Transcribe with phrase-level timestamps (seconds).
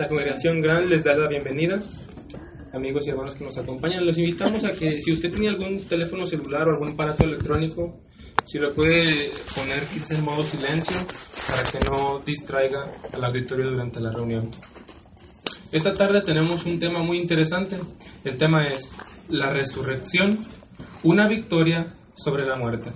[0.00, 1.78] La congregación gran les da la bienvenida.
[2.72, 6.24] Amigos y hermanos que nos acompañan, los invitamos a que si usted tiene algún teléfono
[6.24, 8.00] celular o algún aparato electrónico,
[8.46, 10.96] si lo puede poner en modo silencio
[11.46, 14.48] para que no distraiga al auditorio durante la reunión.
[15.70, 17.76] Esta tarde tenemos un tema muy interesante.
[18.24, 18.90] El tema es
[19.28, 20.30] la resurrección,
[21.02, 22.90] una victoria sobre la muerte.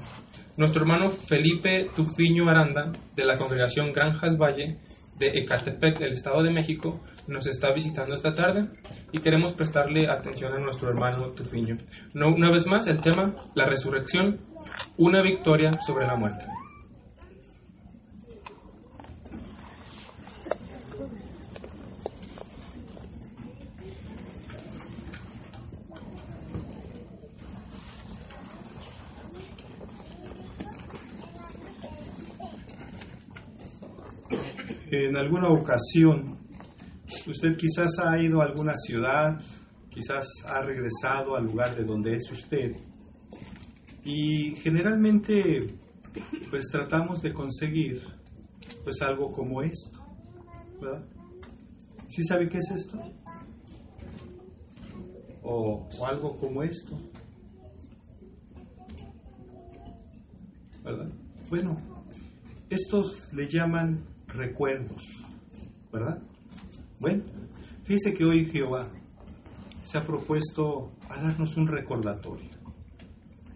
[0.56, 4.78] Nuestro hermano Felipe Tufiño Aranda, de la congregación Granjas Valle,
[5.18, 8.68] de Ecatepec, el Estado de México, nos está visitando esta tarde
[9.12, 11.76] y queremos prestarle atención a nuestro hermano Tufiño.
[12.12, 14.40] No, una vez más, el tema, la resurrección,
[14.96, 16.44] una victoria sobre la muerte.
[34.94, 36.38] En alguna ocasión
[37.26, 39.40] usted quizás ha ido a alguna ciudad,
[39.90, 42.76] quizás ha regresado al lugar de donde es usted
[44.04, 45.78] y generalmente
[46.50, 48.02] pues tratamos de conseguir
[48.82, 50.00] pues algo como esto.
[52.08, 53.00] ¿Sí sabe qué es esto?
[55.42, 56.98] O, o algo como esto,
[60.82, 61.10] ¿verdad?
[61.50, 61.76] Bueno,
[62.70, 65.02] estos le llaman recuerdos,
[65.92, 66.18] ¿verdad?
[67.00, 67.22] Bueno,
[67.84, 68.88] fíjese que hoy Jehová
[69.82, 72.50] se ha propuesto a darnos un recordatorio.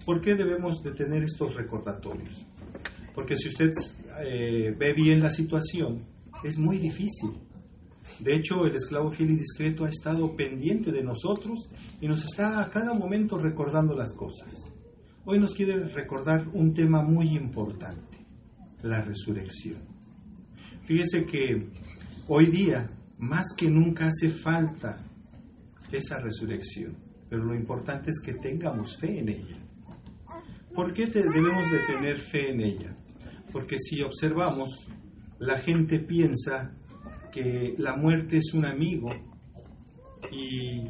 [0.05, 2.47] ¿Por qué debemos de tener estos recordatorios?
[3.15, 3.71] Porque si usted
[4.21, 6.05] eh, ve bien la situación,
[6.43, 7.31] es muy difícil.
[8.21, 11.69] De hecho, el esclavo fiel y discreto ha estado pendiente de nosotros
[12.01, 14.73] y nos está a cada momento recordando las cosas.
[15.25, 18.19] Hoy nos quiere recordar un tema muy importante,
[18.83, 19.88] la resurrección.
[20.89, 21.69] Fíjese que
[22.29, 22.87] hoy día
[23.19, 24.97] más que nunca hace falta
[25.93, 26.97] esa resurrección,
[27.29, 29.57] pero lo importante es que tengamos fe en ella.
[30.75, 32.97] ¿Por qué debemos de tener fe en ella?
[33.53, 34.89] Porque si observamos,
[35.39, 36.75] la gente piensa
[37.31, 39.11] que la muerte es un amigo
[40.33, 40.85] y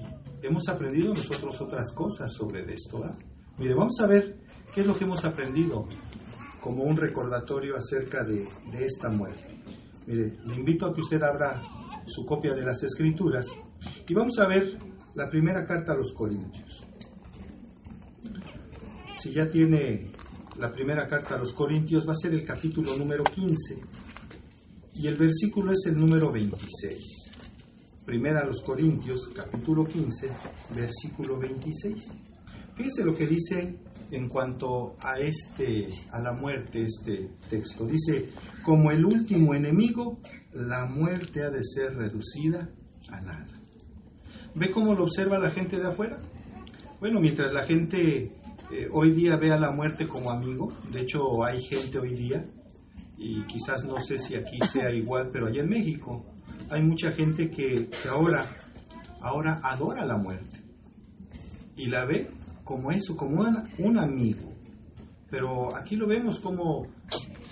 [0.45, 3.05] hemos aprendido nosotros otras cosas sobre esto.
[3.59, 4.39] Mire, vamos a ver
[4.73, 5.89] qué es lo que hemos aprendido
[6.61, 8.47] como un recordatorio acerca de
[8.85, 9.59] esta muerte.
[10.09, 11.63] Mire, le invito a que usted abra
[12.07, 13.47] su copia de las Escrituras
[14.09, 14.79] y vamos a ver
[15.15, 16.83] la primera carta a los Corintios.
[19.13, 20.11] Si ya tiene
[20.59, 23.83] la primera carta a los Corintios, va a ser el capítulo número 15
[24.95, 27.31] y el versículo es el número 26.
[28.07, 30.31] Primera a los Corintios, capítulo 15,
[30.75, 32.09] versículo 26.
[32.75, 33.79] Fíjese lo que dice
[34.11, 37.87] en cuanto a este a la muerte este texto.
[37.87, 38.31] Dice,
[38.65, 40.19] como el último enemigo,
[40.53, 42.71] la muerte ha de ser reducida
[43.11, 43.47] a nada.
[44.55, 46.19] ¿Ve cómo lo observa la gente de afuera?
[47.01, 48.33] Bueno, mientras la gente
[48.71, 52.43] eh, hoy día ve a la muerte como amigo, de hecho hay gente hoy día,
[53.17, 56.25] y quizás no sé si aquí sea igual, pero allá en México
[56.71, 58.47] hay mucha gente que, que ahora,
[59.21, 60.63] ahora adora la muerte
[61.77, 62.31] y la ve
[62.69, 63.41] como eso, como
[63.79, 64.53] un, amigo.
[65.31, 66.87] Pero aquí lo vemos como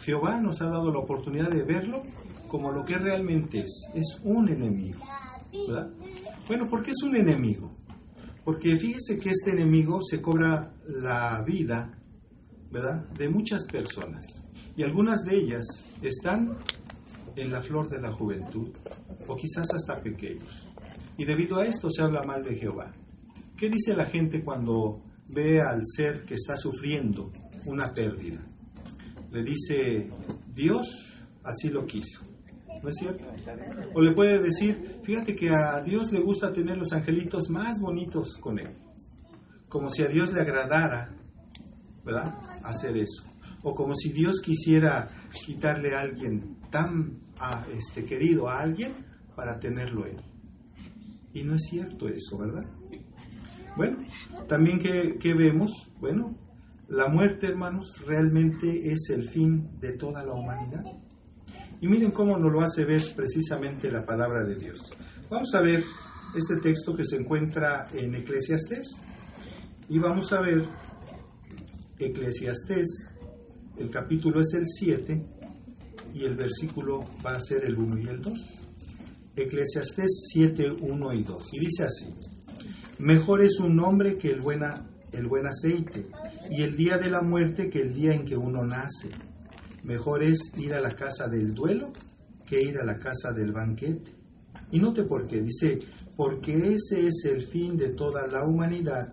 [0.03, 2.03] Jehová nos ha dado la oportunidad de verlo
[2.49, 5.01] como lo que realmente es, es un enemigo.
[6.47, 7.75] Bueno, ¿por qué es un enemigo?
[8.45, 11.99] Porque fíjese que este enemigo se cobra la vida,
[12.71, 14.23] ¿verdad?, de muchas personas.
[14.77, 15.65] Y algunas de ellas
[16.03, 16.59] están
[17.37, 18.69] en la flor de la juventud,
[19.27, 20.69] o quizás hasta pequeños.
[21.17, 22.93] Y debido a esto se habla mal de Jehová.
[23.57, 27.31] ¿Qué dice la gente cuando ve al ser que está sufriendo
[27.67, 28.45] una pérdida?
[29.31, 30.11] Le dice,
[30.55, 30.87] Dios
[31.43, 32.23] así lo quiso.
[32.83, 33.27] ¿No es cierto?
[33.95, 38.37] O le puede decir, fíjate que a Dios le gusta tener los angelitos más bonitos
[38.39, 38.77] con él.
[39.69, 41.15] Como si a Dios le agradara,
[42.05, 42.39] ¿verdad?
[42.63, 43.25] Hacer eso.
[43.63, 45.11] O como si Dios quisiera
[45.45, 48.95] quitarle a alguien tan a, este, querido a alguien
[49.35, 50.21] para tenerlo él.
[51.33, 52.65] Y no es cierto eso, ¿verdad?
[53.77, 53.99] Bueno,
[54.49, 55.71] también que, vemos,
[56.01, 56.35] bueno,
[56.89, 60.85] la muerte, hermanos, realmente es el fin de toda la humanidad.
[61.81, 64.91] Y miren cómo nos lo hace ver precisamente la palabra de Dios.
[65.29, 65.85] Vamos a ver
[66.35, 68.99] este texto que se encuentra en Eclesiastés.
[69.91, 70.65] Y vamos a ver
[71.99, 73.11] Eclesiastés,
[73.77, 75.23] el capítulo es el 7
[76.15, 78.33] y el versículo va a ser el 1 y el 2.
[79.37, 81.43] Eclesiastés 7, 1 y 2.
[81.53, 82.07] Y dice así,
[82.99, 84.75] mejor es un hombre que el, buena,
[85.13, 86.07] el buen aceite
[86.51, 89.09] y el día de la muerte que el día en que uno nace.
[89.83, 91.93] Mejor es ir a la casa del duelo
[92.47, 94.13] que ir a la casa del banquete.
[94.71, 95.79] Y note por qué, dice,
[96.17, 99.07] porque ese es el fin de toda la humanidad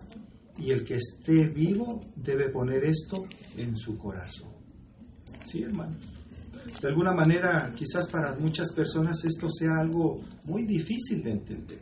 [0.58, 3.26] y el que esté vivo debe poner esto
[3.56, 4.50] en su corazón.
[5.44, 5.96] Sí, hermano.
[6.80, 11.78] De alguna manera, quizás para muchas personas esto sea algo muy difícil de entender.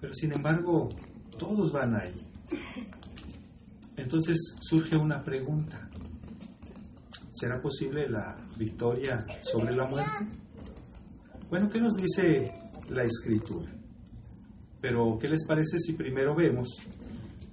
[0.00, 0.88] Pero sin embargo,
[1.38, 2.14] todos van ahí.
[3.96, 5.88] Entonces surge una pregunta.
[7.30, 10.26] ¿Será posible la victoria sobre la muerte?
[11.50, 12.50] Bueno, ¿qué nos dice
[12.88, 13.70] la escritura?
[14.80, 16.68] Pero, ¿qué les parece si primero vemos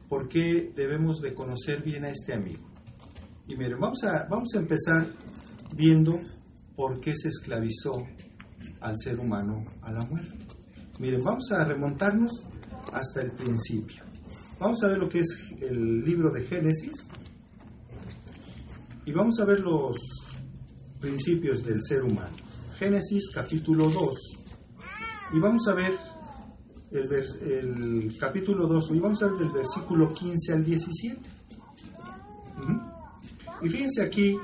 [0.07, 2.69] por qué debemos de conocer bien a este amigo?
[3.47, 5.13] Y miren, vamos a, vamos a empezar
[5.75, 6.19] viendo
[6.75, 8.05] por qué se esclavizó
[8.79, 10.52] al ser humano a la muerte.
[10.99, 12.31] Miren, vamos a remontarnos
[12.91, 14.03] hasta el principio.
[14.59, 15.27] Vamos a ver lo que es
[15.59, 17.09] el libro de Génesis
[19.03, 19.97] y vamos a ver los
[20.99, 22.35] principios del ser humano.
[22.77, 24.13] Génesis capítulo 2
[25.33, 25.93] y vamos a ver
[26.91, 27.11] el,
[27.51, 31.19] el capítulo 2 y vamos a ver del versículo 15 al 17.
[33.63, 34.37] Y fíjense aquí,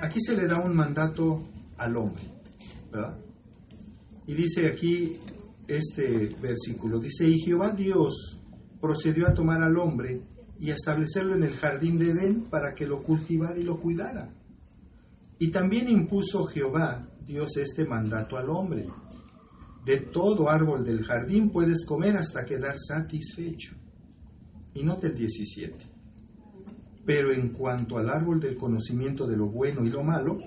[0.00, 1.44] aquí se le da un mandato
[1.76, 2.24] al hombre,
[2.90, 3.18] ¿verdad?
[4.26, 5.18] Y dice aquí
[5.66, 8.40] este versículo, dice, y Jehová Dios
[8.80, 10.22] procedió a tomar al hombre
[10.60, 14.32] y a establecerlo en el jardín de Edén para que lo cultivara y lo cuidara.
[15.38, 18.86] Y también impuso Jehová Dios este mandato al hombre.
[19.84, 23.74] De todo árbol del jardín puedes comer hasta quedar satisfecho.
[24.74, 25.76] Y note el 17.
[27.04, 30.38] Pero en cuanto al árbol del conocimiento de lo bueno y lo malo,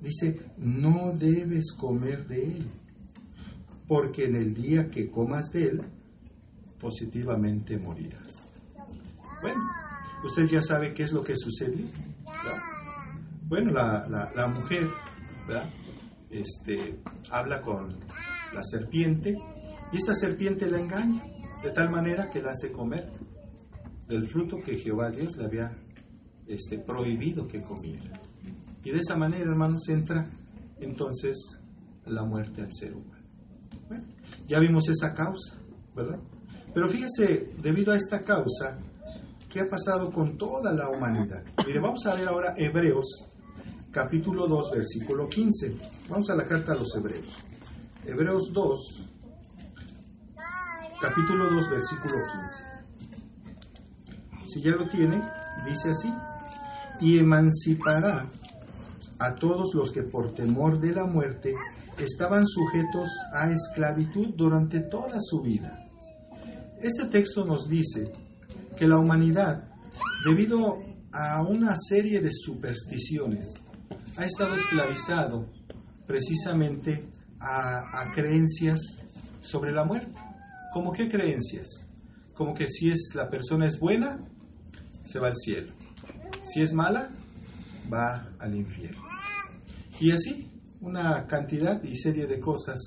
[0.00, 2.70] dice, no debes comer de él,
[3.90, 5.82] porque en el día que comas de él,
[6.78, 8.48] positivamente morirás.
[9.42, 9.60] Bueno,
[10.22, 11.84] usted ya sabe qué es lo que sucedió.
[13.48, 14.86] Bueno, la, mujer
[16.30, 17.00] Este,
[17.32, 17.98] habla con
[18.54, 19.34] la serpiente
[19.92, 21.24] y esta serpiente la engaña
[21.60, 23.10] de tal manera que la hace comer
[24.06, 25.76] del fruto que Jehová Dios le había
[26.46, 28.20] este, prohibido que comiera.
[28.84, 30.30] Y de esa manera, hermanos, entra
[30.78, 31.58] entonces
[32.06, 33.19] la muerte al ser humano.
[33.88, 34.04] Bueno,
[34.46, 35.56] ya vimos esa causa,
[35.94, 36.18] ¿verdad?
[36.72, 38.78] Pero fíjese, debido a esta causa,
[39.48, 41.42] ¿qué ha pasado con toda la humanidad?
[41.66, 43.26] Mire, vamos a ver ahora Hebreos,
[43.90, 45.76] capítulo 2, versículo 15.
[46.08, 47.44] Vamos a la carta a los Hebreos.
[48.04, 49.08] Hebreos 2,
[51.00, 52.70] capítulo 2, versículo 15.
[54.46, 55.22] Si ya lo tiene,
[55.66, 56.12] dice así,
[57.00, 58.28] y emancipará
[59.18, 61.54] a todos los que por temor de la muerte
[62.04, 65.86] estaban sujetos a esclavitud durante toda su vida.
[66.80, 68.10] Este texto nos dice
[68.76, 69.68] que la humanidad,
[70.24, 70.78] debido
[71.12, 73.46] a una serie de supersticiones,
[74.16, 75.46] ha estado esclavizado
[76.06, 77.08] precisamente
[77.38, 77.82] a,
[78.14, 78.80] creencias
[79.40, 80.12] sobre la muerte.
[80.72, 81.86] ¿Cómo qué creencias?
[82.34, 84.18] Como que si es la persona es buena,
[85.04, 85.72] se va al cielo.
[86.42, 87.10] Si es mala,
[87.92, 89.02] va al infierno.
[90.00, 90.49] Y así,
[90.80, 92.78] una cantidad y serie de cosas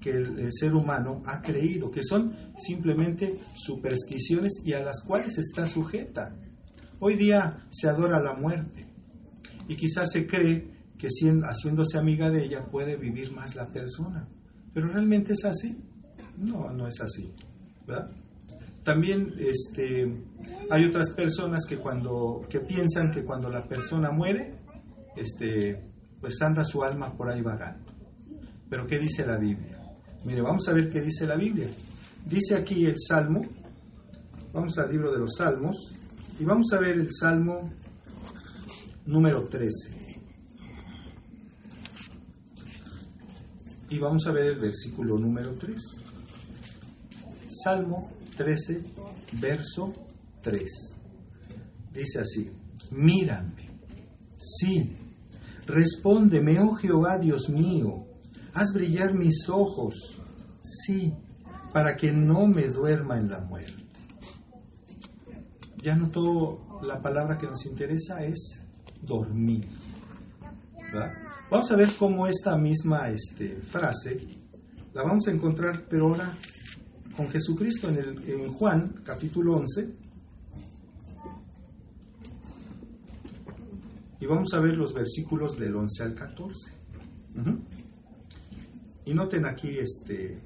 [0.00, 5.66] que el, ser humano ha creído, que son simplemente supersticiones y a las cuales está
[5.66, 6.34] sujeta.
[6.98, 8.86] Hoy día se adora la muerte
[9.68, 14.28] y quizás se cree que haciéndose amiga de ella puede vivir más la persona.
[14.72, 15.76] Pero realmente es así.
[16.38, 17.32] No, no es así.
[18.82, 20.24] También este,
[20.70, 24.54] hay otras personas que, cuando, que piensan que cuando la persona muere,
[25.16, 25.89] este,
[26.20, 27.92] pues anda su alma por ahí vagando.
[28.68, 29.80] Pero ¿qué dice la Biblia?
[30.24, 31.68] Mire, vamos a ver qué dice la Biblia.
[32.26, 33.42] Dice aquí el Salmo,
[34.52, 35.76] vamos al libro de los Salmos,
[36.38, 37.70] y vamos a ver el Salmo
[39.06, 40.00] número 13.
[43.90, 45.76] Y vamos a ver el versículo número 3.
[47.64, 48.84] Salmo 13,
[49.40, 49.92] verso
[50.42, 50.62] 3.
[51.92, 52.50] Dice así,
[52.92, 53.68] mírame,
[54.36, 54.96] sí,
[55.70, 58.06] respóndeme, oh Jehová Dios mío,
[58.52, 60.20] haz brillar mis ojos,
[60.62, 61.14] sí,
[61.72, 63.74] para que no me duerma en la muerte.
[65.82, 68.62] Ya notó la palabra que nos interesa es
[69.00, 69.66] dormir.
[71.50, 74.18] Vamos a ver cómo esta misma este, frase
[74.92, 76.36] la vamos a encontrar, pero ahora
[77.16, 79.99] con Jesucristo en, en Juan capítulo 11.
[84.20, 86.72] Y vamos a ver los versículos del 11 al 14.
[89.06, 90.38] Y noten aquí este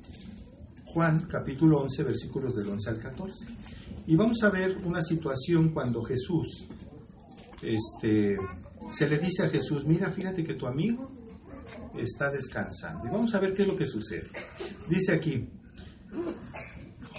[0.86, 3.46] Juan capítulo 11 versículos del 11 al 14.
[4.06, 6.68] Y vamos a ver una situación cuando Jesús
[7.62, 8.36] este
[8.92, 11.10] se le dice a Jesús, "Mira, fíjate que tu amigo
[11.96, 14.28] está descansando." Y vamos a ver qué es lo que sucede.
[14.88, 15.48] Dice aquí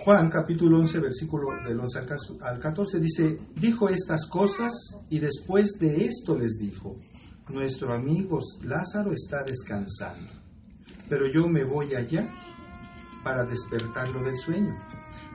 [0.06, 2.00] Juan capítulo 11 versículo del 11
[2.42, 4.72] al 14 dice, "Dijo estas cosas
[5.10, 7.00] y después de esto les dijo:
[7.50, 10.32] Nuestro amigo Lázaro está descansando,
[11.10, 12.30] pero yo me voy allá
[13.24, 14.76] para despertarlo del sueño.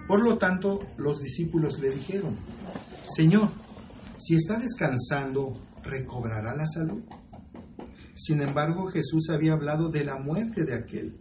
[0.06, 2.36] Por lo tanto, los discípulos le dijeron,
[3.08, 3.48] Señor,
[4.18, 7.02] si está descansando, ¿recobrará la salud?
[8.14, 11.18] Sin embargo, Jesús había hablado de la muerte de aquel,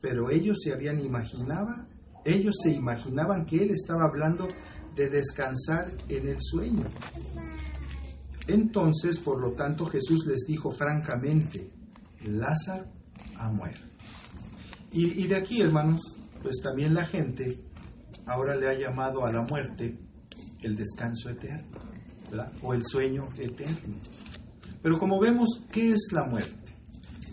[0.00, 1.88] pero ellos se habían imaginaba,
[2.26, 4.48] ellos se imaginaban que él estaba hablando
[4.94, 6.84] de descansar en el sueño.
[8.48, 11.70] Entonces, por lo tanto, Jesús les dijo francamente,
[12.24, 12.86] Lázaro
[13.36, 13.80] ha muerto.
[14.92, 16.00] Y, de aquí, hermanos,
[16.42, 17.60] pues también la gente
[18.24, 19.98] ahora le ha llamado a la muerte
[20.62, 21.78] el descanso eterno.
[22.62, 23.96] O el sueño eterno.
[24.82, 26.72] Pero como vemos, ¿qué es la muerte?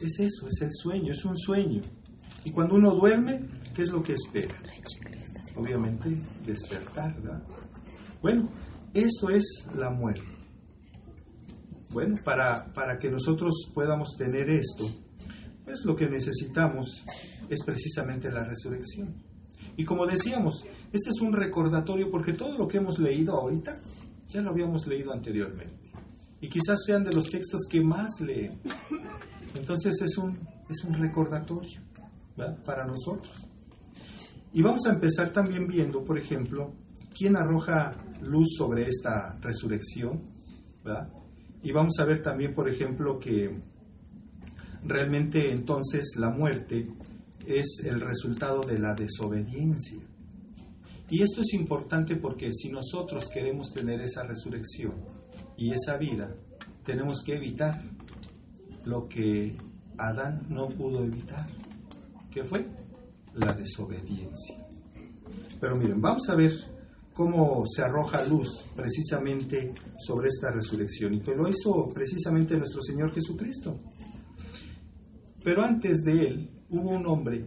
[0.02, 1.82] Es eso, es el sueño, es un sueño.
[2.44, 4.56] Y cuando uno duerme, ¿qué es lo que espera?
[5.56, 6.10] Obviamente
[6.46, 7.44] despertar, ¿verdad?
[8.22, 8.50] Bueno,
[8.94, 10.28] eso es la muerte.
[11.90, 14.86] Bueno, para, para que nosotros podamos tener esto,
[15.64, 17.04] pues lo que necesitamos
[17.50, 19.14] es precisamente la resurrección.
[19.78, 23.76] Y como decíamos, este es un recordatorio porque todo lo que hemos leído ahorita
[24.28, 25.92] ya lo habíamos leído anteriormente.
[26.42, 28.60] Y quizás sean de los textos que más leen.
[29.56, 30.38] Entonces es un,
[30.70, 31.82] es un recordatorio
[32.66, 33.48] para nosotros.
[34.54, 36.76] Y vamos a empezar también viendo, por ejemplo,
[37.18, 40.22] quién arroja luz sobre esta resurrección.
[41.64, 43.60] Y vamos a ver también, por ejemplo, que
[44.86, 46.88] realmente entonces la muerte
[47.48, 50.00] es el resultado de la desobediencia.
[51.10, 54.94] Y esto es importante porque si nosotros queremos tener esa resurrección
[55.58, 56.36] y esa vida,
[56.84, 57.82] tenemos que evitar
[58.86, 59.56] lo que
[59.98, 61.48] Adán no pudo evitar.
[62.32, 62.83] ¿Qué fue?
[63.36, 64.68] La desobediencia.
[65.60, 66.52] Pero miren, vamos a ver
[67.14, 73.14] cómo se arroja luz precisamente sobre esta resurrección y que lo hizo precisamente nuestro Señor
[73.14, 73.80] Jesucristo.
[75.44, 77.46] Pero antes de él hubo un hombre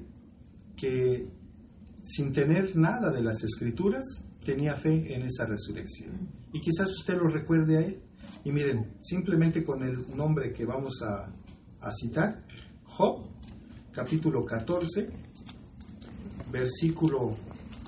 [0.76, 1.28] que
[2.04, 4.04] sin tener nada de las escrituras
[4.44, 6.30] tenía fe en esa resurrección.
[6.52, 8.00] Y quizás usted lo recuerde a él.
[8.44, 11.32] Y miren, simplemente con el nombre que vamos a,
[11.92, 12.44] citar,
[12.84, 13.26] Job,
[13.92, 15.08] capítulo 14,
[16.50, 17.36] versículo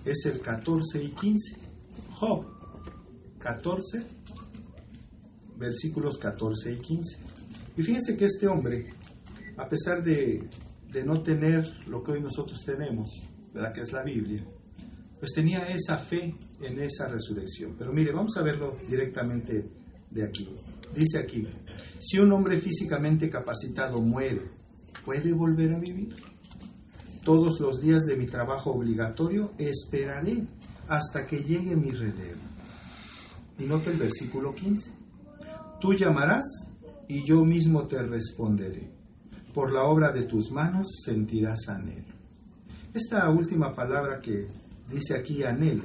[0.05, 1.57] es el 14 y 15.
[2.15, 2.47] Job
[3.39, 4.03] 14,
[5.57, 7.19] versículos 14 y 15.
[7.77, 8.91] Y fíjense que este hombre
[9.59, 10.49] a pesar de,
[11.05, 13.09] no tener lo que hoy nosotros tenemos,
[13.53, 13.73] ¿verdad?
[13.73, 14.45] que es la Biblia,
[15.19, 17.75] pues tenía esa fe en esa resurrección.
[17.77, 19.69] Pero mire, vamos a verlo directamente
[20.11, 20.49] de aquí.
[20.95, 21.47] Dice aquí,
[21.99, 24.43] si un hombre físicamente capacitado muere,
[25.05, 26.15] ¿puede volver a vivir?
[27.29, 30.47] Todos los días de mi trabajo obligatorio esperaré
[30.89, 32.41] hasta que llegue mi relevo.
[33.59, 34.91] Y nota el versículo 15.
[35.79, 36.47] Tú llamarás
[37.07, 38.91] y yo mismo te responderé
[39.53, 42.15] por la obra de tus manos sentirás anhelo.
[42.95, 44.47] Esta última palabra que
[44.91, 45.85] dice aquí anhelo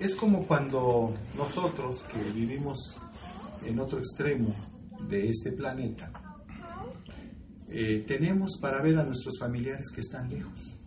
[0.00, 2.98] es como cuando nosotros que vivimos
[3.64, 4.52] en otro extremo
[5.08, 6.10] de este planeta,
[7.70, 10.78] eh, tenemos para ver a nuestros familiares que están lejos.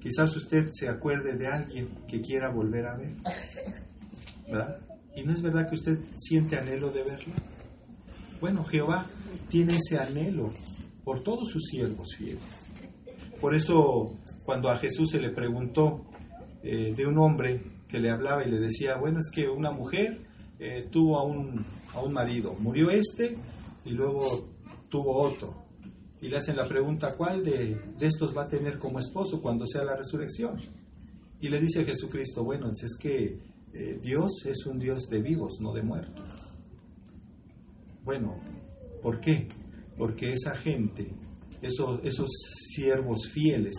[0.00, 3.16] Quizás usted se acuerde de alguien que quiera volver a ver,
[4.46, 4.80] ¿verdad?
[5.16, 7.34] Y no es verdad que usted siente anhelo de verlo.
[8.40, 9.06] Bueno, Jehová
[9.48, 10.52] tiene ese anhelo
[11.02, 12.66] por todos sus siervos fieles.
[13.40, 14.14] Por eso,
[14.44, 16.04] cuando a Jesús se le preguntó
[16.62, 20.20] eh, de un hombre que le hablaba y le decía, bueno, es que una mujer
[20.58, 21.64] eh, tuvo a un,
[21.94, 23.36] a un marido, murió este
[23.84, 24.48] y luego
[24.88, 25.67] tuvo otro.
[26.20, 29.66] Y le hacen la pregunta, ¿cuál de, de estos va a tener como esposo cuando
[29.66, 30.60] sea la resurrección?
[31.40, 33.38] Y le dice Jesucristo, bueno, es que
[33.72, 36.28] eh, Dios es un Dios de vivos, no de muertos.
[38.04, 38.40] Bueno,
[39.02, 39.46] ¿por qué?
[39.98, 41.10] porque esa gente,
[41.60, 42.30] esos, esos
[42.74, 43.74] siervos fieles,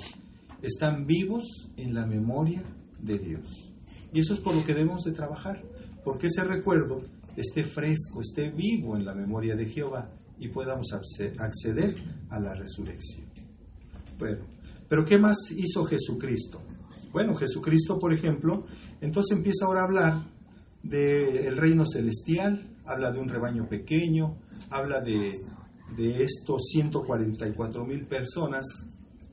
[0.61, 2.61] están vivos en la memoria
[3.01, 3.71] de Dios.
[4.11, 5.63] Y eso es por lo que debemos de trabajar,
[6.03, 7.03] porque ese recuerdo
[7.37, 11.95] esté fresco, esté vivo en la memoria de Jehová y podamos acceder
[12.29, 13.27] a la resurrección.
[14.17, 14.45] Bueno,
[14.87, 16.61] pero ¿qué más hizo Jesucristo?
[17.11, 18.65] Bueno, Jesucristo, por ejemplo,
[19.01, 20.23] entonces empieza ahora a hablar
[20.83, 24.37] del reino celestial, habla de un rebaño pequeño,
[24.69, 25.31] habla de,
[25.95, 28.65] de estos 144 mil personas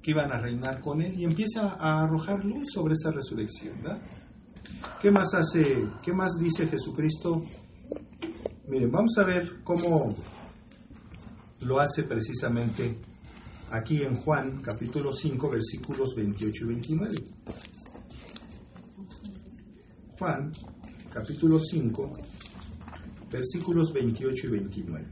[0.03, 3.75] que iban a reinar con él y empieza a arrojar luz sobre esa resurrección.
[3.83, 4.01] ¿verdad?
[5.01, 5.87] ¿Qué más hace?
[6.03, 7.43] ¿Qué más dice Jesucristo?
[8.69, 10.15] Miren, vamos a ver cómo
[11.63, 12.99] lo hace precisamente
[13.71, 17.15] aquí en Juan capítulo 5 versículos 28 y 29.
[20.19, 20.53] Juan
[21.13, 22.13] capítulo 5
[23.31, 25.07] versículos 28 y 29.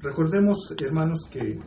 [0.00, 1.60] Recordemos, hermanos, que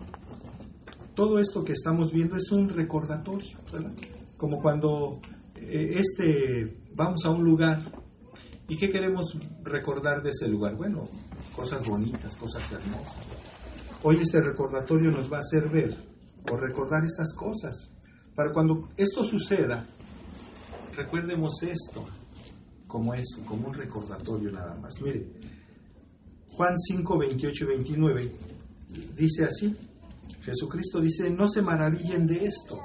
[1.14, 3.94] todo esto que estamos viendo es un recordatorio, ¿verdad?
[4.38, 5.20] Como cuando
[5.56, 7.92] eh, este vamos a un lugar
[8.68, 10.76] y qué queremos recordar de ese lugar.
[10.76, 11.10] Bueno,
[11.56, 13.16] cosas bonitas, cosas hermosas.
[14.04, 15.96] Hoy este recordatorio nos va a hacer ver
[16.52, 17.90] o recordar esas cosas.
[18.36, 19.88] Para cuando esto suceda,
[20.96, 22.06] recuerdemos esto
[22.88, 25.02] como es, como un recordatorio nada más.
[25.02, 25.26] Mire,
[26.50, 28.34] Juan 5, 28 y 29
[29.16, 29.76] dice así.
[30.42, 32.80] Jesucristo dice, no se maravillen de esto,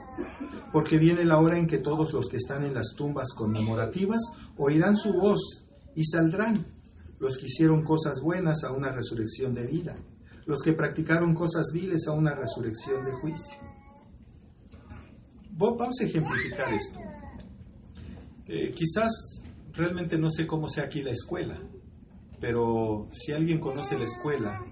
[0.73, 4.23] porque viene la hora en que todos los que están en las tumbas conmemorativas
[4.57, 6.80] oirán su voz y saldrán
[7.21, 9.97] los que hicieron cosas buenas a una resurrección de vida,
[10.47, 13.57] los que practicaron cosas viles a una resurrección de juicio.
[15.53, 16.99] Vamos a ejemplificar esto.
[18.47, 21.61] Eh, quizás realmente no sé cómo sea aquí la escuela,
[22.41, 24.65] pero si alguien conoce la escuela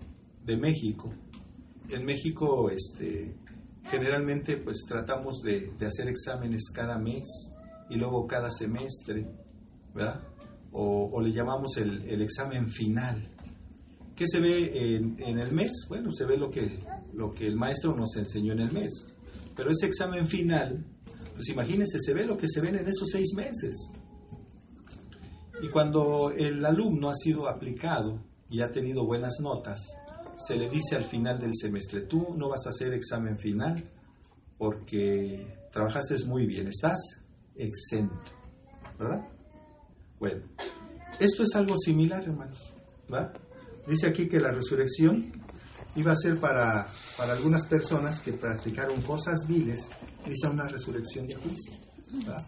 [0.45, 1.12] de México,
[1.90, 3.37] en México este,
[3.85, 7.26] generalmente pues tratamos de, hacer exámenes cada mes
[7.90, 9.26] y luego cada semestre,
[9.95, 10.23] ¿verdad?
[10.72, 13.28] O, le llamamos el, examen final.
[14.14, 15.87] ¿Qué se ve en, el mes?
[15.88, 16.78] Bueno, se ve lo que,
[17.14, 19.06] lo que el maestro nos enseñó en el mes.
[19.56, 20.84] Pero ese examen final,
[21.34, 23.90] pues imagínense, se ve lo que se ven en esos seis meses.
[25.62, 29.80] Y cuando el alumno ha sido aplicado y ha tenido buenas notas,
[30.38, 33.82] se le dice al final del semestre, tú no vas a hacer examen final
[34.56, 37.00] porque trabajaste muy bien, estás
[37.56, 38.32] exento,
[38.99, 39.26] ¿verdad?
[40.19, 40.43] Bueno,
[41.19, 42.75] esto es algo similar, hermanos,
[43.13, 43.33] ¿va?
[43.87, 45.33] Dice aquí que la resurrección
[45.97, 49.89] iba a ser para, para algunas personas que practicaron cosas viles,
[50.26, 51.73] dice una resurrección de juicio,
[52.13, 52.47] ¿verdad?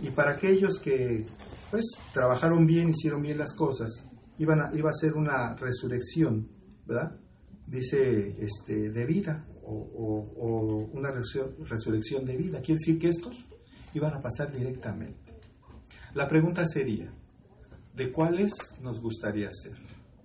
[0.00, 1.24] Y para aquellos que,
[1.70, 4.04] pues, trabajaron bien, hicieron bien las cosas,
[4.38, 6.56] iban a, iba a ser una resurrección
[6.86, 7.18] ¿verdad?
[7.66, 12.60] Dice este, de vida o, una resurrección de vida.
[12.60, 13.48] Quiere decir que estos
[13.92, 15.25] iban a pasar directamente.
[16.16, 17.12] La pregunta sería,
[17.94, 19.76] ¿de cuáles nos gustaría ser?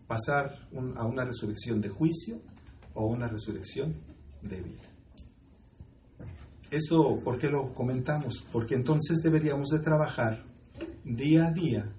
[0.07, 2.39] ¿Pasar a una resurrección de juicio
[2.93, 3.95] o una resurrección
[4.41, 4.83] de vida?
[6.69, 8.41] Esto, ¿por qué lo comentamos?
[8.53, 10.45] Porque entonces deberíamos de trabajar
[11.03, 11.93] día a día,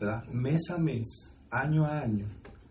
[0.00, 0.24] ¿verdad?
[0.32, 2.24] mes a mes, año a año,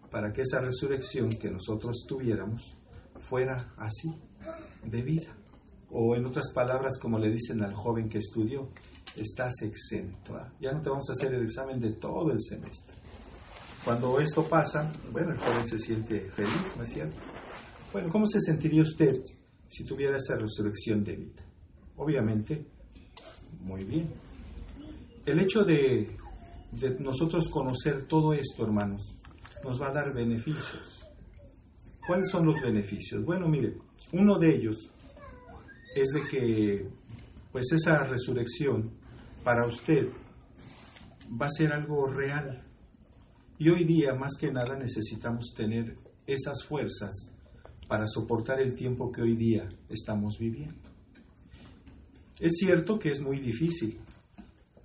[0.10, 2.80] para que esa resurrección que nosotros tuviéramos
[3.20, 4.10] fuera así,
[4.84, 5.38] de vida.
[5.92, 8.72] O en otras palabras, como le dicen al joven que estudió,
[9.16, 10.40] estás exento.
[10.60, 12.96] Ya no te vamos a hacer el examen de todo el semestre.
[13.84, 17.18] Cuando esto pasa, bueno, el joven se siente feliz, ¿no es cierto?
[17.92, 19.22] Bueno, ¿cómo se sentiría usted
[19.68, 21.44] si tuviera esa resurrección de vida?
[21.98, 22.66] Obviamente,
[23.62, 24.10] muy bien.
[25.26, 26.16] El hecho de,
[26.72, 29.16] de nosotros conocer todo esto, hermanos,
[29.64, 31.02] nos va a dar beneficios.
[32.06, 33.24] ¿Cuáles son los beneficios?
[33.24, 33.78] Bueno, mire,
[34.12, 34.92] uno de ellos
[35.96, 36.88] es de que
[37.52, 38.92] pues esa resurrección
[39.44, 40.10] para usted
[41.40, 42.64] va a ser algo real.
[43.58, 47.32] Y hoy día más que nada necesitamos tener esas fuerzas
[47.88, 50.90] para soportar el tiempo que hoy día estamos viviendo.
[52.40, 54.00] Es cierto que es muy difícil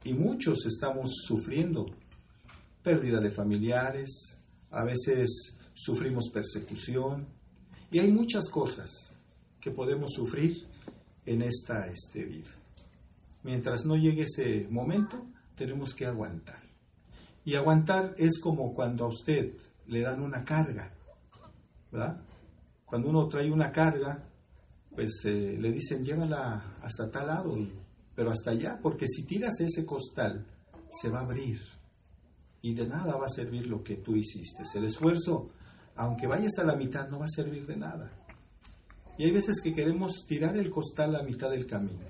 [0.04, 1.86] y muchos estamos sufriendo
[2.82, 4.38] pérdida de familiares,
[4.70, 7.26] a veces sufrimos persecución
[7.90, 8.90] y hay muchas cosas
[9.60, 10.66] que podemos sufrir
[11.24, 12.57] en esta este, vida.
[13.42, 16.62] Mientras no llegue ese momento, tenemos que aguantar.
[17.44, 19.54] Y aguantar es como cuando a usted
[19.86, 20.92] le dan una carga,
[21.90, 22.20] ¿verdad?
[22.84, 24.28] Cuando uno trae una carga,
[24.94, 27.56] pues eh, le dicen llévala hasta tal lado,
[28.14, 30.46] pero hasta allá, porque si tiras ese costal,
[30.90, 31.60] se va a abrir
[32.62, 34.62] y de nada va a servir lo que tú hiciste.
[34.74, 35.50] El esfuerzo,
[35.96, 38.10] aunque vayas a la mitad, no va a servir de nada.
[39.16, 42.04] Y hay veces que queremos tirar el costal a mitad del camino,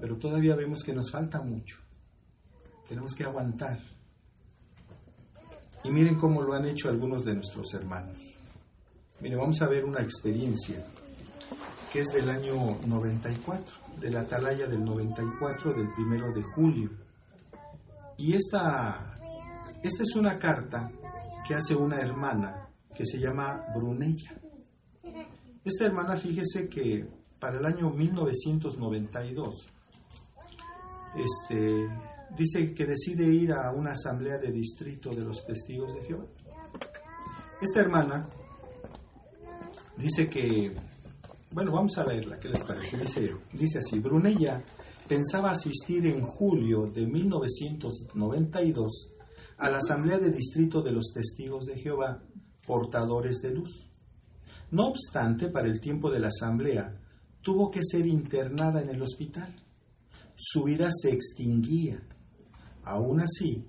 [0.00, 1.78] pero todavía vemos que nos falta mucho.
[2.88, 3.78] Tenemos que aguantar.
[5.84, 8.20] Y miren cómo lo han hecho algunos de nuestros hermanos.
[9.20, 10.84] Miren, vamos a ver una experiencia
[11.92, 16.90] que es del año 94, de la atalaya del 94, del primero de julio.
[18.16, 19.18] Y esta,
[19.82, 20.90] esta es una carta
[21.46, 24.34] que hace una hermana que se llama Brunella.
[25.64, 27.06] Esta hermana, fíjese que
[27.40, 29.66] para el año 1992,
[31.16, 31.88] este,
[32.36, 36.24] dice que decide ir a una asamblea de distrito de los testigos de Jehová.
[37.60, 38.28] Esta hermana
[39.96, 40.74] dice que,
[41.50, 42.96] bueno, vamos a verla, ¿qué les parece?
[42.96, 44.62] Dice, dice así, Brunella
[45.08, 49.12] pensaba asistir en julio de 1992
[49.58, 52.22] a la asamblea de distrito de los testigos de Jehová,
[52.66, 53.86] portadores de luz.
[54.70, 56.96] No obstante, para el tiempo de la asamblea,
[57.42, 59.54] tuvo que ser internada en el hospital.
[60.42, 62.00] Su vida se extinguía.
[62.84, 63.62] Aún así,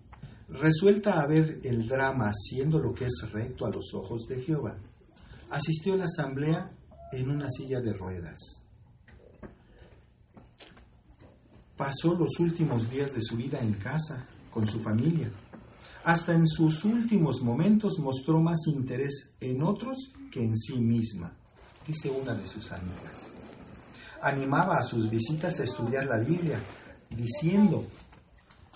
[0.48, 4.78] resuelta a ver el drama haciendo lo que es recto a los ojos de Jehová,
[5.50, 6.72] asistió a la asamblea
[7.12, 8.38] en una silla de ruedas.
[11.76, 15.30] Pasó los últimos días de su vida en casa, con su familia.
[16.06, 19.98] Hasta en sus últimos momentos mostró más interés en otros
[20.32, 21.36] que en sí misma,
[21.86, 23.41] dice una de sus amigas.
[24.22, 26.62] Animaba a sus visitas a estudiar la Biblia,
[27.10, 27.84] diciendo,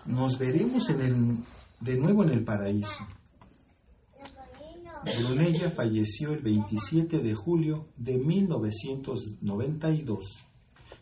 [0.06, 0.90] nos veremos
[1.80, 3.06] de nuevo en el paraíso.
[5.04, 10.48] Brunella falleció el 27 de julio de 1992,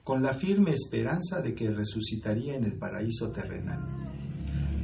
[0.04, 3.80] con la firme esperanza de que resucitaría en el paraíso terrenal.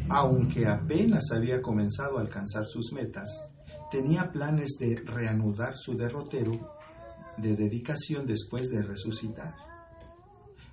[0.07, 3.45] Aunque apenas había comenzado a alcanzar sus metas,
[3.91, 6.78] tenía planes de reanudar su derrotero
[7.41, 9.55] de dedicación después de resucitar.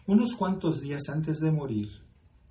[0.06, 1.88] Unos cuantos días antes de morir,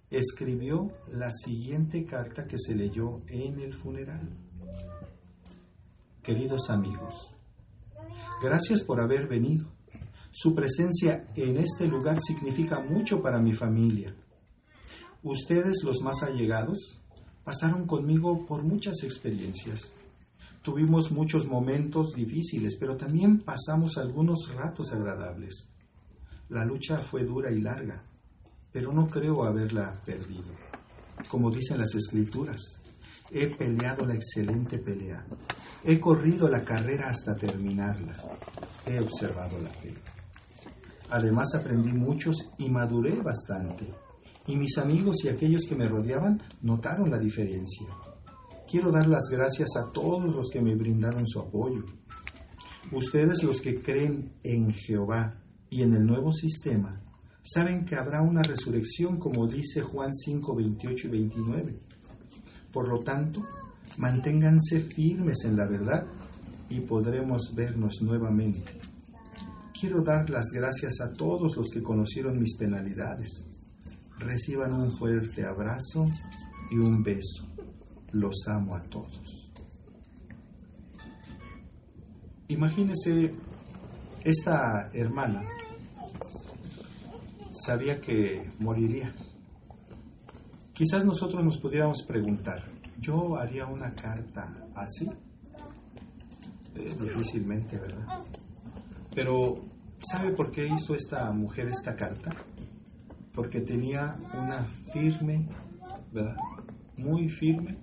[0.10, 4.30] escribió la siguiente carta que se leyó en el funeral.
[6.22, 7.36] Queridos amigos,
[8.42, 9.68] gracias por haber venido.
[10.32, 14.16] Su presencia en este lugar significa mucho para mi familia.
[15.24, 17.02] Ustedes, los más allegados,
[17.44, 19.94] pasaron conmigo por muchas experiencias.
[20.66, 25.70] Tuvimos muchos momentos difíciles, pero también pasamos algunos ratos agradables.
[26.50, 28.02] La lucha fue dura y larga,
[28.72, 30.56] pero no creo haberla perdido.
[31.28, 32.82] Como dicen las escrituras,
[33.30, 35.24] he peleado la excelente pelea,
[35.84, 38.16] he corrido la carrera hasta terminarla,
[38.88, 39.94] he observado la fe.
[41.12, 43.88] Además aprendí muchos y maduré bastante,
[44.48, 47.86] y mis amigos y aquellos que me rodeaban notaron la diferencia.
[48.70, 51.86] Quiero dar las gracias a todos los que me brindaron su apoyo.
[52.92, 57.00] Ustedes los que creen en Jehová y en el nuevo sistema,
[57.44, 61.80] saben que habrá una resurrección como dice Juan 5, 28 y 29.
[62.74, 63.44] Por lo tanto,
[63.98, 66.08] manténganse firmes en la verdad
[66.68, 68.74] y podremos vernos nuevamente.
[69.80, 73.46] Quiero dar las gracias a todos los que conocieron mis penalidades.
[74.18, 76.08] Reciban un fuerte abrazo
[76.72, 77.55] y un beso
[78.16, 79.52] los amo a todos.
[82.48, 83.36] Imagínese,
[84.24, 85.46] esta hermana
[87.52, 89.14] sabía que moriría.
[90.74, 92.64] Quizás nosotros nos pudiéramos preguntar,
[93.00, 95.10] ¿yo haría una carta así?
[96.74, 98.08] Difícilmente, ¿verdad?
[99.14, 99.62] Pero,
[100.00, 102.32] ¿sabe por qué hizo esta mujer esta carta?
[103.34, 105.48] Porque tenía una firme,
[106.14, 106.38] ¿verdad?
[106.98, 107.78] Muy firme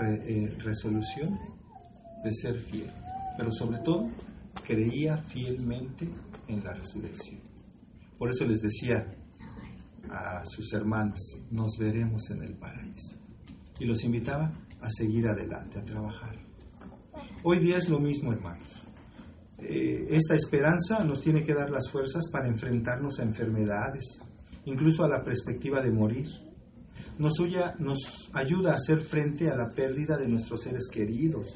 [0.00, 1.38] eh, resolución
[2.22, 2.90] de ser fiel,
[3.36, 4.08] pero sobre todo
[4.64, 6.08] creía fielmente
[6.46, 7.40] en la resurrección.
[8.16, 9.06] Por eso les decía
[10.10, 11.18] a sus hermanos,
[11.50, 13.16] nos veremos en el paraíso.
[13.78, 16.36] Y los invitaba a seguir adelante, a trabajar.
[17.42, 18.86] Hoy día es lo mismo, hermanos.
[19.58, 24.22] Eh, esta esperanza nos tiene que dar las fuerzas para enfrentarnos a enfermedades,
[24.64, 26.28] incluso a la perspectiva de morir
[27.18, 31.46] nos, ayuda a hacer frente a la pérdida de nuestros seres queridos,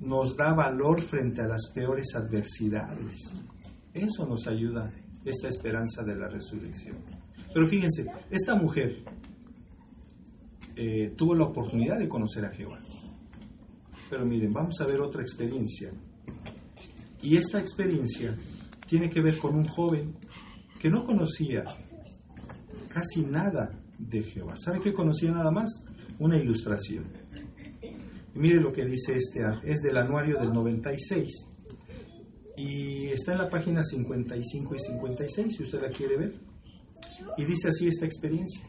[0.00, 3.32] nos da valor frente a las peores adversidades.
[3.94, 4.92] Eso nos ayuda,
[5.24, 6.96] esta esperanza de la resurrección.
[7.52, 9.04] Pero fíjense, esta mujer
[10.76, 12.78] eh, tuvo la oportunidad de conocer a Jehová.
[14.08, 15.92] Pero miren, vamos a ver otra experiencia.
[17.22, 18.36] Y esta experiencia
[18.88, 20.16] tiene que ver con un joven
[20.80, 21.64] que no conocía
[22.88, 24.54] casi nada de Jehová.
[24.56, 25.84] ¿Sabe qué conocía nada más?
[26.18, 27.04] Una ilustración.
[28.34, 31.46] Mire lo que dice este, es del anuario del 96.
[32.56, 36.34] Y está en la página 55 y 56, si usted la quiere ver.
[37.36, 38.66] Y dice así esta experiencia.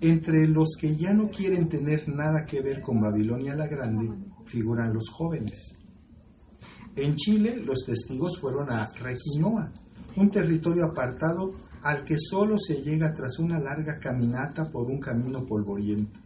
[0.00, 4.10] Entre los que ya no quieren tener nada que ver con Babilonia la Grande
[4.46, 5.76] figuran los jóvenes.
[6.96, 9.72] En Chile los testigos fueron a Requinoa,
[10.16, 15.44] un territorio apartado al que solo se llega tras una larga caminata por un camino
[15.46, 16.20] polvoriento.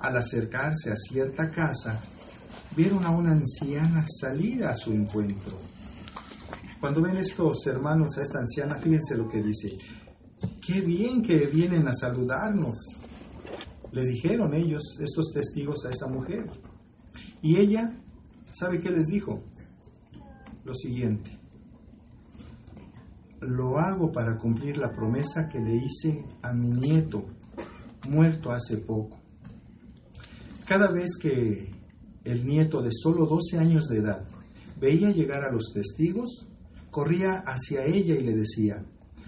[0.00, 2.00] Al acercarse a cierta casa,
[2.74, 5.58] vieron a una anciana salir a su encuentro.
[6.80, 9.76] Cuando ven estos hermanos a esta anciana, fíjense lo que dice.
[10.64, 12.76] Qué bien que vienen a saludarnos,
[13.92, 16.50] le dijeron ellos, estos testigos, a esa mujer.
[17.40, 17.98] Y ella,
[18.50, 19.42] ¿sabe qué les dijo?
[20.64, 21.35] Lo siguiente.
[23.46, 27.26] Lo hago para cumplir la promesa que le hice a mi nieto,
[28.08, 29.20] muerto hace poco.
[30.66, 31.70] Cada vez que
[32.24, 34.26] el nieto de solo 12 años de edad
[34.80, 36.48] veía llegar a los testigos,
[36.90, 38.84] corría hacia ella y le decía,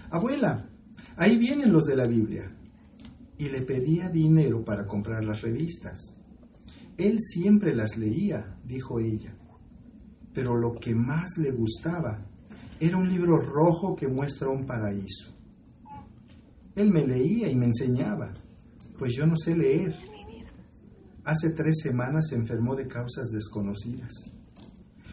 [0.09, 0.69] Abuela,
[1.15, 2.53] ahí vienen los de la Biblia.
[3.37, 6.17] Y le pedía dinero para comprar las revistas.
[6.97, 9.33] Él siempre las leía, dijo ella,
[10.33, 12.28] pero lo que más le gustaba
[12.79, 15.33] era un libro rojo que muestra un paraíso.
[16.75, 18.31] Él me leía y me enseñaba,
[18.97, 19.95] pues yo no sé leer.
[21.25, 24.13] Hace tres semanas se enfermó de causas desconocidas.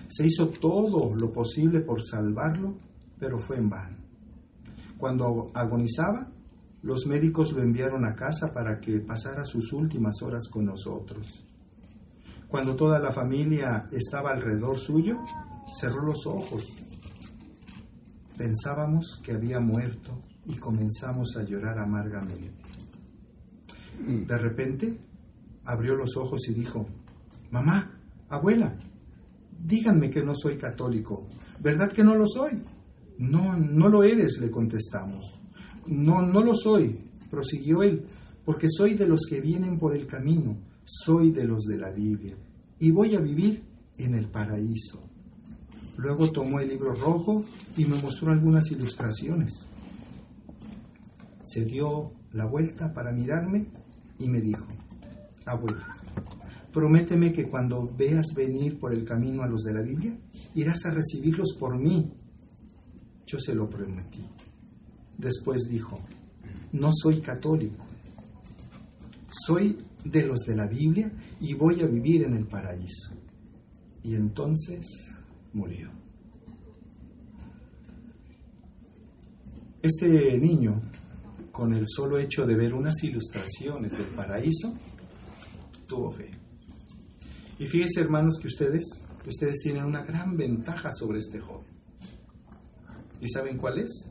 [0.08, 2.76] Se hizo todo lo posible por salvarlo,
[3.18, 3.96] pero fue en vano.
[4.96, 6.30] Cuando agonizaba,
[6.82, 11.44] los médicos lo enviaron a casa para que pasara sus últimas horas con nosotros.
[12.46, 15.16] Cuando toda la familia estaba alrededor suyo,
[15.80, 16.85] cerró los ojos.
[18.36, 22.52] Pensábamos que había muerto y comenzamos a llorar amargamente.
[24.06, 24.98] De repente,
[25.64, 26.86] abrió los ojos y dijo,
[27.50, 28.76] Mamá, abuela,
[29.58, 31.26] díganme que no soy católico.
[31.60, 32.62] ¿Verdad que no lo soy?
[33.18, 35.40] No, no lo eres, le contestamos.
[35.86, 36.98] No, no lo soy,
[37.30, 38.04] prosiguió él,
[38.44, 42.36] porque soy de los que vienen por el camino, soy de los de la Biblia,
[42.78, 43.62] y voy a vivir
[43.96, 45.05] en el paraíso.
[45.96, 47.44] Luego tomó el libro rojo
[47.76, 49.66] y me mostró algunas ilustraciones.
[51.42, 53.66] Se dio la vuelta para mirarme
[54.18, 54.66] y me dijo,
[55.46, 55.96] abuela,
[56.72, 60.18] prométeme que cuando veas venir por el camino a los de la Biblia,
[60.54, 62.12] irás a recibirlos por mí.
[63.26, 64.24] Yo se lo prometí.
[65.16, 65.98] Después dijo,
[66.72, 67.86] no soy católico,
[69.30, 73.12] soy de los de la Biblia y voy a vivir en el paraíso.
[74.02, 75.15] Y entonces
[75.56, 75.90] murió.
[79.80, 80.80] Este niño,
[81.50, 84.74] con el solo hecho de ver unas ilustraciones del paraíso,
[85.86, 86.30] tuvo fe.
[87.58, 88.84] Y fíjense, hermanos, que ustedes,
[89.26, 91.74] ustedes tienen una gran ventaja sobre este joven.
[93.20, 94.10] ¿Y saben cuál es?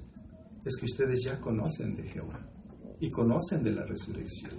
[0.65, 2.39] Es que ustedes ya conocen de Jehová
[2.99, 4.53] y conocen de la resurrección.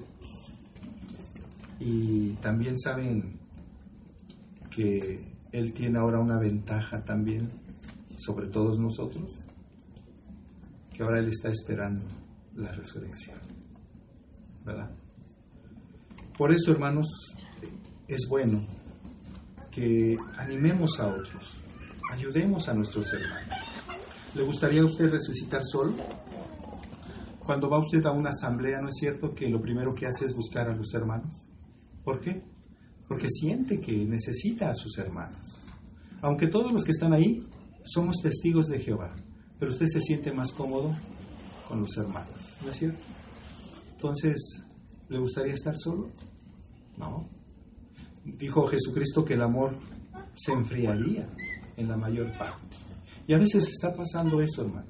[1.81, 3.41] Y también saben
[4.71, 7.51] que Él tiene ahora una ventaja también
[8.17, 9.47] sobre todos nosotros,
[10.93, 12.05] que ahora Él está esperando
[12.55, 13.39] la resurrección.
[14.65, 14.91] ¿Verdad?
[16.37, 17.07] Por eso, hermanos,
[18.09, 18.63] es bueno
[19.71, 21.57] que animemos a otros,
[22.11, 23.59] ayudemos a nuestros hermanos.
[24.35, 25.95] ¿Le gustaría a usted resucitar solo?
[27.41, 30.35] Cuando va usted a una asamblea, ¿no es cierto que lo primero que hace es
[30.35, 31.49] buscar a los hermanos?
[32.03, 32.43] ¿Por qué?
[33.09, 35.65] Porque siente que necesita a sus hermanos.
[36.23, 37.41] Aunque todos los que están ahí
[37.85, 39.15] somos testigos de Jehová,
[39.59, 40.95] pero usted se siente más cómodo
[41.69, 43.05] con los hermanos, ¿no es cierto?
[43.93, 44.65] Entonces,
[45.09, 46.11] ¿le gustaría estar solo?
[46.97, 47.29] No.
[48.25, 49.77] Dijo Jesucristo que el amor
[50.35, 51.29] se enfriaría
[51.77, 52.77] en la mayor parte.
[53.27, 54.87] Y a veces está pasando eso, hermano.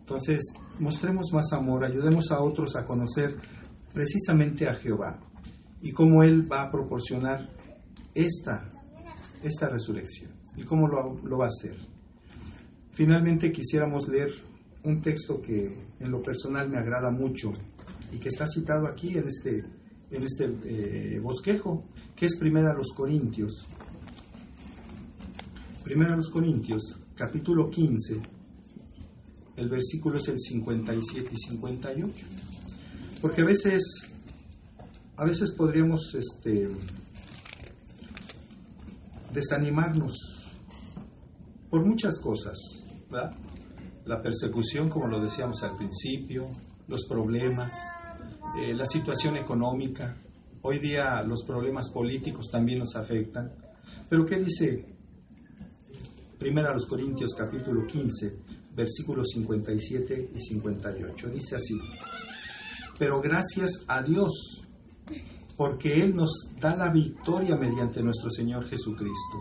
[0.00, 0.42] Entonces,
[0.78, 3.36] mostremos más amor, ayudemos a otros a conocer
[3.92, 5.18] precisamente a Jehová
[5.82, 7.48] y cómo Él va a proporcionar
[8.14, 8.68] esta,
[9.42, 11.76] esta resurrección y cómo lo, lo va a hacer.
[12.92, 14.32] Finalmente quisiéramos leer
[14.84, 17.52] un texto que en lo personal me agrada mucho
[18.12, 19.64] y que está citado aquí en este,
[20.10, 23.66] en este eh, bosquejo, que es Primera a los Corintios.
[25.84, 28.20] Primera a los Corintios, capítulo 15,
[29.56, 32.26] el versículo es el 57 y 58.
[33.20, 33.82] Porque a veces,
[35.16, 36.68] a veces podríamos este,
[39.32, 40.16] desanimarnos
[41.70, 42.58] por muchas cosas,
[43.10, 43.36] ¿verdad?
[44.04, 46.48] La persecución, como lo decíamos al principio,
[46.88, 47.72] los problemas,
[48.58, 50.16] eh, la situación económica.
[50.62, 53.52] Hoy día los problemas políticos también nos afectan.
[54.08, 54.86] Pero ¿qué dice
[56.38, 58.36] Primera a los Corintios capítulo 15,
[58.74, 61.30] versículos 57 y 58?
[61.30, 61.78] Dice así,
[62.98, 64.61] pero gracias a Dios,
[65.56, 69.38] porque Él nos da la victoria mediante nuestro Señor Jesucristo.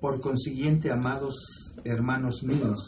[0.00, 1.34] Por consiguiente, amados
[1.84, 2.78] hermanos míos,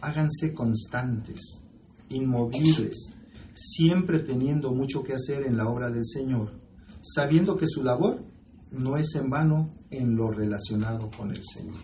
[0.00, 1.62] háganse constantes,
[2.08, 3.12] inmovibles,
[3.54, 6.52] siempre teniendo mucho que hacer en la obra del Señor,
[7.00, 8.24] sabiendo que su labor
[8.70, 11.80] no es en vano en lo relacionado con el Señor.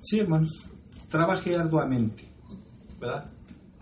[0.00, 0.50] Sí, hermanos,
[1.08, 2.32] trabaje arduamente,
[3.00, 3.32] ¿verdad?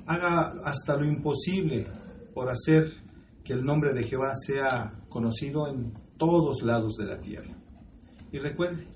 [0.07, 1.87] Haga hasta lo imposible
[2.35, 2.91] por hacer
[3.49, 7.57] que el nombre de Jehová sea conocido en todos lados de la tierra.
[8.31, 8.87] Y recuerde,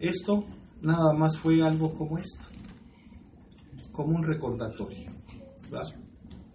[0.00, 0.44] esto
[0.82, 2.48] nada más fue algo como esto,
[3.92, 5.12] como un recordatorio,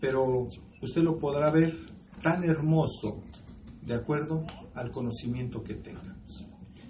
[0.02, 0.48] pero
[0.82, 1.80] usted lo podrá ver
[2.22, 3.24] tan hermoso
[3.82, 6.46] de acuerdo al conocimiento que tengamos.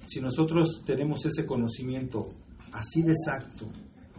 [0.08, 2.34] Si nosotros tenemos ese conocimiento
[2.72, 3.68] así de exacto,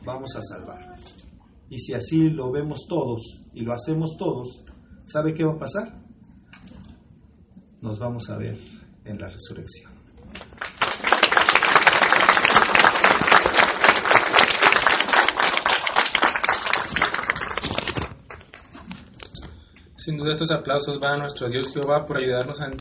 [0.05, 1.27] vamos a salvarnos.
[1.69, 4.65] Y si así lo vemos todos y lo hacemos todos,
[5.07, 5.93] ¿sabe qué va a pasar?
[7.81, 8.59] Nos vamos a ver
[9.05, 9.93] en la resurrección.
[19.97, 22.69] Sin duda estos aplausos van a nuestro Dios Jehová por ayudarnos a